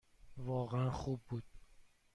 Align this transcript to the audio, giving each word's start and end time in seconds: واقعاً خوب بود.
واقعاً 0.37 0.91
خوب 0.91 1.21
بود. 1.29 1.43